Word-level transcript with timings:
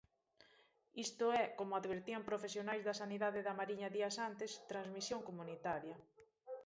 Isto 1.05 1.25
é, 1.41 1.43
como 1.59 1.73
advertían 1.79 2.27
profesionais 2.29 2.81
da 2.87 2.99
Sanidade 3.01 3.45
da 3.47 3.57
Mariña 3.59 3.93
días 3.97 4.15
antes: 4.27 4.51
transmisión 4.71 5.21
comunitaria. 5.29 5.95